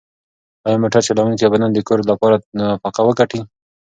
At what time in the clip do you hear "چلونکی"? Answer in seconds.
1.07-1.45